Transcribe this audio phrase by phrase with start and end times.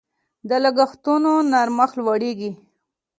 [0.49, 2.51] د لګښتونو نرخ لوړیږي.